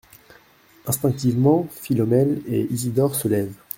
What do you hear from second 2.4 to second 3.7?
et Isidore se lèvent.